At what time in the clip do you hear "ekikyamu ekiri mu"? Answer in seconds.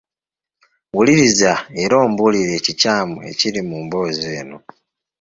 2.59-3.77